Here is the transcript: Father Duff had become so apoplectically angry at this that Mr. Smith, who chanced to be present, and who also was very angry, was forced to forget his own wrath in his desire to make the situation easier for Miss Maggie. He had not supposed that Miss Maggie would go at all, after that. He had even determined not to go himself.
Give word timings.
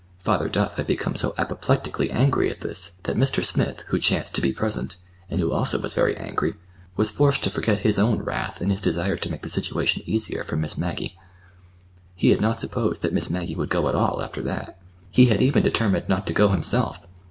Father 0.17 0.49
Duff 0.49 0.77
had 0.77 0.87
become 0.87 1.13
so 1.13 1.35
apoplectically 1.37 2.09
angry 2.09 2.49
at 2.49 2.61
this 2.61 2.93
that 3.03 3.15
Mr. 3.15 3.45
Smith, 3.45 3.81
who 3.89 3.99
chanced 3.99 4.33
to 4.33 4.41
be 4.41 4.51
present, 4.51 4.97
and 5.29 5.39
who 5.39 5.51
also 5.51 5.79
was 5.79 5.93
very 5.93 6.17
angry, 6.17 6.55
was 6.95 7.11
forced 7.11 7.43
to 7.43 7.51
forget 7.51 7.81
his 7.85 7.99
own 7.99 8.23
wrath 8.23 8.63
in 8.63 8.71
his 8.71 8.81
desire 8.81 9.15
to 9.17 9.29
make 9.29 9.43
the 9.43 9.47
situation 9.47 10.01
easier 10.07 10.43
for 10.43 10.55
Miss 10.55 10.75
Maggie. 10.75 11.19
He 12.15 12.29
had 12.31 12.41
not 12.41 12.59
supposed 12.59 13.03
that 13.03 13.13
Miss 13.13 13.29
Maggie 13.29 13.55
would 13.55 13.69
go 13.69 13.87
at 13.87 13.93
all, 13.93 14.23
after 14.23 14.41
that. 14.41 14.79
He 15.11 15.27
had 15.27 15.39
even 15.39 15.61
determined 15.61 16.09
not 16.09 16.25
to 16.25 16.33
go 16.33 16.47
himself. 16.47 17.05